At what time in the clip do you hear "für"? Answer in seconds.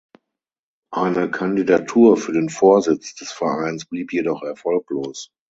2.17-2.33